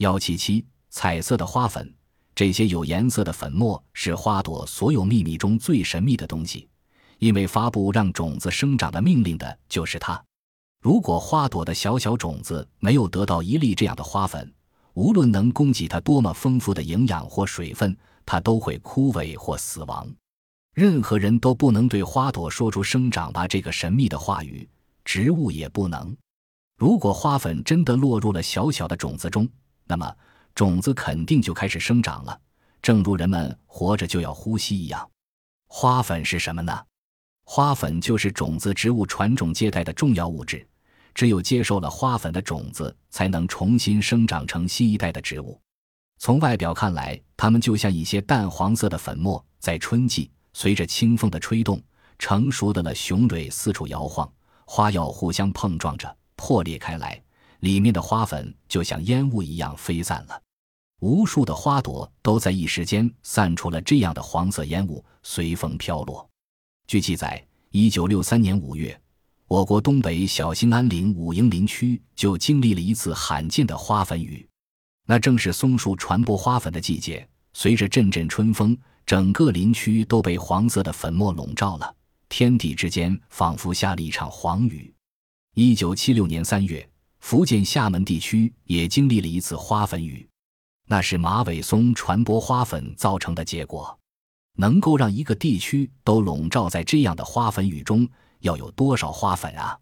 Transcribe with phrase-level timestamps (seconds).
[0.00, 1.92] 幺七七，彩色的花粉，
[2.34, 6.66] 这些有颜色的粉末是花朵所有秘密中最神秘的东西，
[7.18, 10.18] 因为发布让种子生长的命令的就是它。
[10.80, 14.50] 如果花朵的小小种子没有得到一粒这样的花粉，
[14.94, 17.94] 无论能供给它多么丰富的营养或水分，
[18.24, 20.10] 它都会枯萎或死亡。
[20.72, 24.66] 任何人都不能对花朵说出“生长吧”这个神秘的话语，
[25.04, 26.16] 植物也不能。
[26.78, 29.46] 如果花粉真的落入了小小的种子中，
[29.90, 30.16] 那么
[30.54, 32.40] 种子肯定就开始生长了，
[32.80, 35.10] 正如人们活着就要呼吸一样。
[35.66, 36.80] 花粉是什么呢？
[37.44, 40.64] 花粉就是种子植物传种接代的重要物质。
[41.12, 45.60] 只有接受了花粉的种子，才能重新生长成新一代的植物。
[46.18, 51.82] 从外表看来，它们就像一些淡黄色的粉末，在春季随着清风的吹动，
[52.16, 54.32] 成熟的了雄蕊四处摇晃，
[54.64, 57.20] 花药互相碰撞着破裂开来，
[57.60, 60.42] 里面的花粉就像烟雾一样飞散了。
[61.00, 66.28] 无数的花朵都在一时间散出了这样的黄色烟雾，随风飘落。
[66.86, 69.00] 据记载，一九六三年五月。
[69.46, 74.48] 我国东北小兴安岭武营林区就经历了一次罕见的花粉雨，
[75.06, 77.26] 那正是松树传播花粉的季节。
[77.52, 81.94] 随着阵阵春风，整个林区都被黄色的粉末笼罩了，
[82.28, 84.94] 天地之间仿佛下了一场黄雨。
[85.54, 86.88] 一九七六年三月，
[87.20, 90.28] 福建厦门地区也经历了一次花粉雨，
[90.86, 93.96] 那是马尾松传播花粉造成的结果。
[94.56, 98.08] 能够让一个地区都笼罩在这样的花粉雨中。
[98.40, 99.78] 要有多少花粉啊？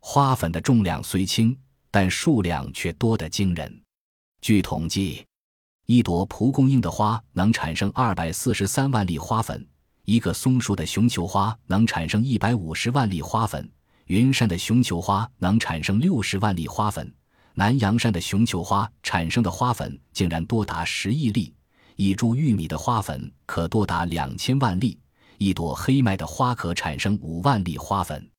[0.00, 1.56] 花粉的重量虽轻，
[1.88, 3.82] 但数量却多得惊人。
[4.40, 5.24] 据统计，
[5.86, 9.64] 一朵蒲公英的花能产生二百四十三万粒花粉，
[10.04, 13.70] 一个松树的雄球花能产生一百五十万粒花粉，
[14.12, 17.10] 云杉的雄球花能产生六十万粒花粉，
[17.54, 21.50] 南洋杉的雄球花产生的花粉竟然多达十亿粒，
[21.96, 25.00] 一株玉米的花粉可多达两千万粒。
[25.38, 28.30] 一朵黑麦的花可产生五万粒花粉，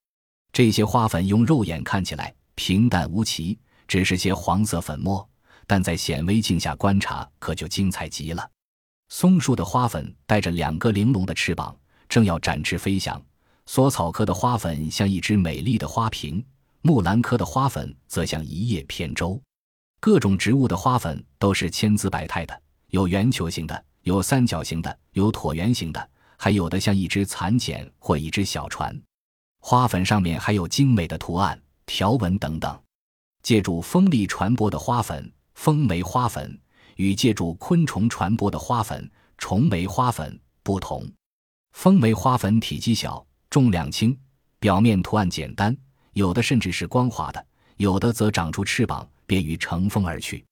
[0.51, 3.57] 这些花粉用肉眼看起来平淡无奇，
[3.87, 5.27] 只是些黄色粉末，
[5.65, 8.47] 但在显微镜下观察可就精彩极了。
[9.09, 11.75] 松树的花粉带着两个玲珑的翅膀，
[12.07, 13.19] 正要展翅飞翔；
[13.65, 16.43] 索草科的花粉像一只美丽的花瓶，
[16.81, 19.41] 木兰科的花粉则像一叶扁舟。
[19.99, 26.09] 各种植物的花粉都是千姿百态的，有圆球形的，有三角形的，有椭圆形的。
[26.35, 29.01] 还有的像一只蚕茧或一只小船，
[29.61, 32.77] 花粉上面还有精美的图案、条纹等等。
[33.43, 36.59] 借助风力传播的花粉——风媒花粉，
[36.97, 41.09] 与借助昆虫传播的花粉——虫媒花粉不同。
[41.71, 44.17] 风媒花粉体积小，重量轻，
[44.59, 45.77] 表面图案简单，
[46.13, 47.45] 有的甚至是光滑的，
[47.77, 50.43] 有的则长出翅膀，便于乘风而去。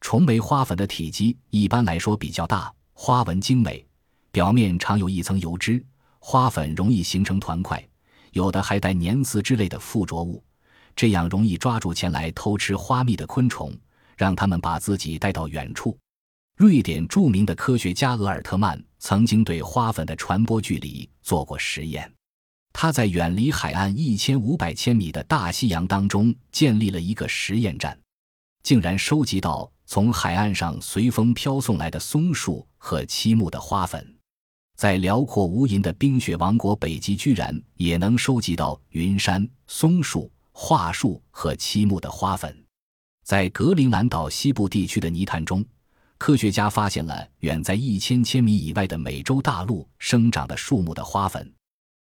[0.00, 3.86] 虫媒花粉的体积一般来说比较大，花纹精美。
[4.32, 5.80] 表面常有一层油脂，
[6.18, 7.88] 花粉容易形成团块，
[8.32, 10.42] 有的还带粘丝之类的附着物，
[10.96, 13.72] 这样容易抓住前来偷吃花蜜的昆虫，
[14.16, 15.96] 让它们把自己带到远处。
[16.56, 22.12] 瑞典著名的科学家厄尔特曼曾经对花粉的传播距离做过实验，
[22.72, 27.98] 他在远离海岸一千五百千米的大西洋当中建立了一个实验站，
[28.62, 34.16] 竟然收集到从海岸上随风飘送来的松树和漆木的花粉。
[34.76, 42.56] 在辽阔无垠的冰雪王国北极，居然也能收集到云杉、松树、桦树和漆木的花粉。
[43.22, 45.62] 在格陵兰岛西部地区的泥潭中，
[46.16, 51.52] 科学家发现了远在一千千米以外的美洲大陆生长的树木的花粉。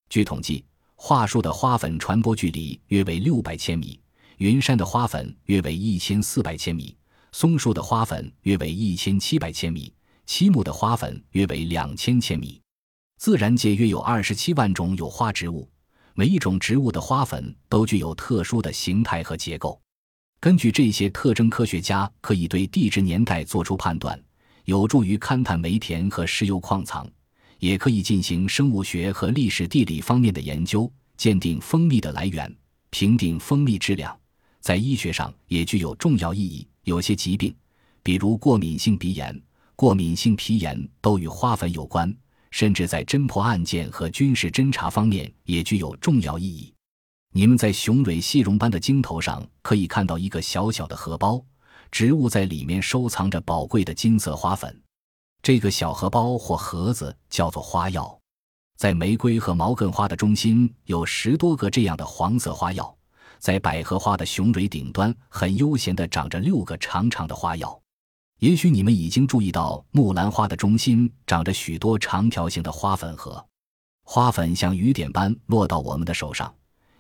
[0.09, 0.63] 据统计，
[0.95, 3.99] 桦树的花粉传播距离约为六百千米，
[4.37, 6.95] 云杉的花粉约为一千四百千米，
[7.31, 9.93] 松树的花粉约为一千七百千米，
[10.25, 12.61] 漆木的花粉约为两千千米。
[13.17, 15.69] 自然界约有二十七万种有花植物，
[16.13, 19.79] 每一种植物的花粉都具有特殊的形态和结构。
[20.39, 24.21] 根据这些特征，科学家可以对地质年代做出判断，
[24.65, 27.09] 有助于勘探煤田和石油矿藏，
[27.65, 32.55] 也可以进行生物学和历史地理方面的研究，鉴定蜂蜜的来源，
[32.91, 34.15] 评定蜂蜜质量。
[34.61, 36.67] 在医学上也具有重要意义。
[36.83, 37.51] 有些疾病，
[38.03, 39.41] 比如过敏性鼻炎、
[39.75, 42.15] 过敏性皮炎，都与花粉有关。
[42.51, 46.71] 甚至在侦破案件和军事侦察方面也具有重要意义。
[47.33, 51.43] 你们在雄蕊细绒般的茎头上可以看到一个小小的荷包，
[51.89, 54.79] 植物在里面收藏着宝贵的金色花粉。
[55.45, 58.19] 这个小荷包或盒子叫做花药。
[58.77, 62.97] 在玫瑰和毛茛花的中心有十多个这样的黄色花药，
[63.37, 67.79] 在百合花的雄蕊顶端很悠闲地长着六个长长的花药。
[68.39, 73.45] 也许你们已经注意到，木兰花的中心长着许多长条形的花粉核，
[74.03, 76.51] 花粉像雨点般落到我们的手上。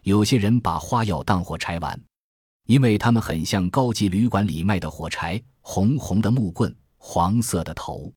[0.03, 1.99] 有些人把花药当火柴玩，
[2.67, 8.13] 因为它们很像高级旅馆里卖的火柴，红红的木棍，黄色的头。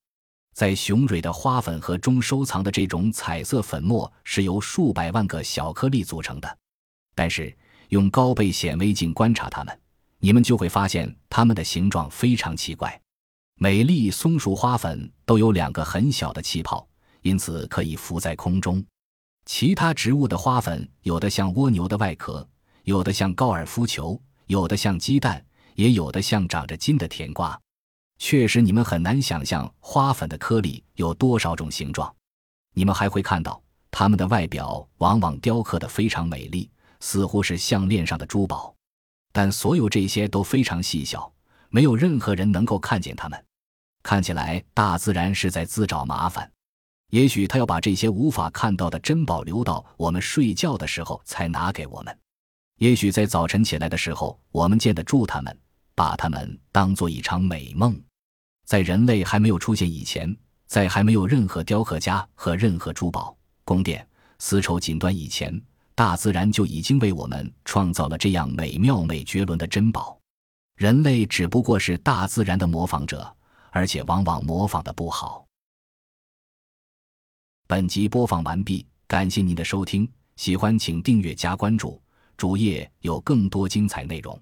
[0.59, 6.59] 在雄蕊的花粉核中收藏的这种彩色粉末是由数百万个小颗粒组成的。
[7.15, 7.57] 但是
[7.91, 9.81] 用高倍显微镜观察它们，
[10.19, 13.01] 你们就会发现它们的形状非常奇怪。
[13.55, 16.85] 每粒松树花粉都有两个很小的气泡，
[17.23, 18.85] 因此可以浮在空中。
[19.47, 22.45] 其他植物的花粉有的像蜗牛的外壳，
[22.83, 25.47] 有的像高尔夫球，有的像鸡蛋，
[25.77, 27.57] 也有的像长着筋的甜瓜。
[28.19, 32.13] 确实，你们很难想象花粉的颗粒有多少种形状。
[32.75, 36.69] 你们还会看到它们的外表往往雕刻得非常美丽，
[37.01, 38.75] 似乎是项链上的珠宝。
[39.33, 41.33] 但所有这些都非常细小，
[41.71, 43.45] 没有任何人能够看见它们。
[44.03, 46.51] 看起来，大自然是在自找麻烦。
[47.11, 52.19] 也许他要把这些无法看到的珍宝留到我们睡觉的时候才拿给我们。
[52.79, 55.59] 也许在早晨起来的时候，我们见得住它们，
[55.95, 57.99] 把它们当做一场美梦。
[58.69, 60.37] 在人类还没有出现以前，
[60.67, 63.35] 在还没有任何雕刻家和任何珠宝
[63.65, 64.07] 宫殿、
[64.39, 65.59] 丝绸锦缎以前，
[65.95, 70.21] 大自然就已经为我们创造了这样美妙美绝伦的珍宝。
[70.77, 73.35] 人类只不过是大自然的模仿者。
[73.71, 75.47] 而且往往模仿的不好。
[77.67, 82.01] 本集播放完毕，感谢您的收听，喜欢请订阅加关注，
[82.37, 84.41] 主页有更多精彩内容。